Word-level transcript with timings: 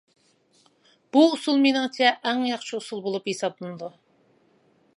بۇ 1.17 1.21
ئۇسۇل 1.33 1.59
مېنىڭچە 1.65 2.09
ئەڭ 2.31 2.41
ياخشى 2.47 2.75
ئۇسۇل 2.79 3.05
بولۇپ 3.09 3.29
ھېسابلىنىدۇ. 3.33 3.91